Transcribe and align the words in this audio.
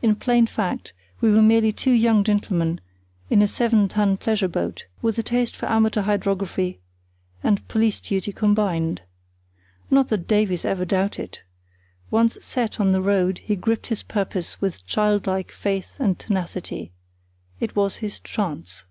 In 0.00 0.14
plain 0.14 0.46
fact 0.46 0.92
we 1.20 1.28
were 1.28 1.42
merely 1.42 1.72
two 1.72 1.90
young 1.90 2.22
gentlemen 2.22 2.80
in 3.28 3.42
a 3.42 3.48
seven 3.48 3.88
ton 3.88 4.16
pleasure 4.16 4.46
boat, 4.46 4.86
with 5.02 5.18
a 5.18 5.24
taste 5.24 5.56
for 5.56 5.66
amateur 5.68 6.02
hydrography 6.02 6.78
and 7.42 7.66
police 7.66 7.98
duty 7.98 8.30
combined. 8.32 9.02
Not 9.90 10.06
that 10.10 10.28
Davies 10.28 10.64
ever 10.64 10.84
doubted. 10.84 11.40
Once 12.12 12.38
set 12.40 12.78
on 12.78 12.92
the 12.92 13.02
road 13.02 13.38
he 13.38 13.56
gripped 13.56 13.88
his 13.88 14.04
purpose 14.04 14.60
with 14.60 14.86
child 14.86 15.26
like 15.26 15.50
faith 15.50 15.96
and 15.98 16.16
tenacity. 16.16 16.92
It 17.58 17.74
was 17.74 17.96
his 17.96 18.20
"chance". 18.20 18.84